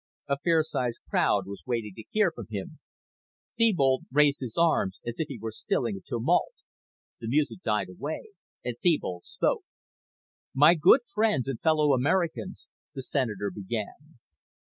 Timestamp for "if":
5.19-5.27